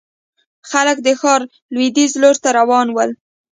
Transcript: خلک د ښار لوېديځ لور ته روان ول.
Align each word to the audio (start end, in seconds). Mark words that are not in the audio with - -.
خلک 0.69 0.97
د 1.03 1.07
ښار 1.19 1.41
لوېديځ 1.73 2.11
لور 2.21 2.35
ته 2.43 2.49
روان 2.59 2.87
ول. 2.91 3.11